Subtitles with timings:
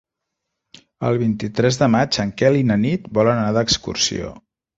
[1.09, 4.35] El vint-i-tres de maig en Quel i na Nit volen anar d'excursió.